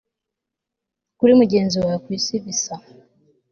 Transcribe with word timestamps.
Kuri 1.17 1.31
mugenzi 1.39 1.75
wawe 1.83 1.97
ku 2.03 2.09
isi 2.17 2.35
bisa 2.43 2.75